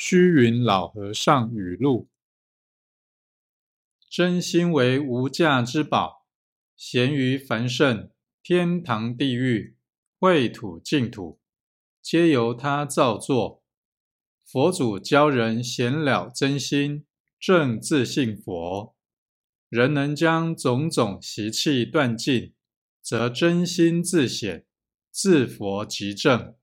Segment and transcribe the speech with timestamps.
[0.00, 2.08] 虚云老和尚语录：
[4.08, 6.24] 真心为无价之宝，
[6.76, 8.08] 咸于繁盛、
[8.40, 9.76] 天堂、地狱、
[10.20, 11.40] 秽土、净土，
[12.00, 13.64] 皆由他造作。
[14.44, 17.04] 佛祖教人显了真心，
[17.40, 18.94] 正自信佛，
[19.68, 22.54] 人能将种种习气断尽，
[23.02, 24.64] 则真心自显，
[25.10, 26.54] 自佛即正。